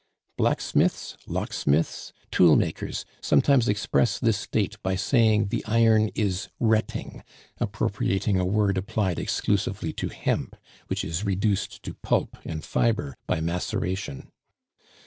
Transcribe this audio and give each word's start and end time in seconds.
Blacksmiths, 0.35 1.15
locksmiths, 1.27 2.11
tool 2.31 2.55
makers 2.55 3.05
sometimes 3.21 3.67
express 3.69 4.17
this 4.17 4.39
state 4.39 4.81
by 4.81 4.95
saying 4.95 5.49
the 5.49 5.63
iron 5.65 6.09
is 6.15 6.49
retting, 6.59 7.23
appropriating 7.59 8.39
a 8.39 8.43
word 8.43 8.79
applied 8.79 9.19
exclusively 9.19 9.93
to 9.93 10.07
hemp, 10.09 10.55
which 10.87 11.03
is 11.05 11.23
reduced 11.23 11.83
to 11.83 11.93
pulp 11.93 12.35
and 12.43 12.63
fibre 12.65 13.15
by 13.27 13.39
maceration. 13.41 14.31